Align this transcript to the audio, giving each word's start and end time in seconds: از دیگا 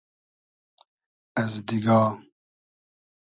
از 1.35 1.65
دیگا 1.65 2.01